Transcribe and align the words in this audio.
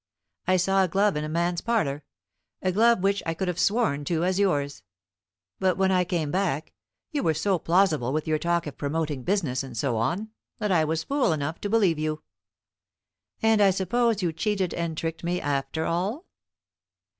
I 0.47 0.57
saw 0.57 0.83
a 0.83 0.87
glove 0.87 1.15
in 1.15 1.23
a 1.23 1.29
man's 1.29 1.61
parlour 1.61 2.03
a 2.63 2.71
glove 2.71 3.03
which 3.03 3.21
I 3.23 3.35
could 3.35 3.47
have 3.47 3.59
sworn 3.59 4.03
to 4.05 4.23
as 4.25 4.39
yours. 4.39 4.81
But 5.59 5.77
when 5.77 5.91
I 5.91 6.05
came 6.05 6.31
back, 6.31 6.73
you 7.11 7.21
were 7.21 7.35
so 7.35 7.59
plausible 7.59 8.11
with 8.11 8.27
your 8.27 8.39
talk 8.39 8.65
of 8.65 8.77
promoting 8.79 9.21
business, 9.21 9.61
and 9.61 9.77
so 9.77 9.97
on, 9.97 10.31
that 10.57 10.71
I 10.71 10.83
was 10.85 11.03
fool 11.03 11.33
enough 11.33 11.61
to 11.61 11.69
believe 11.69 11.99
you. 11.99 12.23
And 13.43 13.61
I 13.61 13.69
suppose 13.69 14.23
you 14.23 14.33
cheated 14.33 14.73
and 14.73 14.97
tricked 14.97 15.23
me 15.23 15.39
after 15.39 15.85
all?" 15.85 16.25